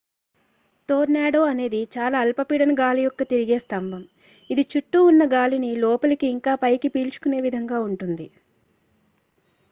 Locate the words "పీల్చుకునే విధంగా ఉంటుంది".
6.95-8.27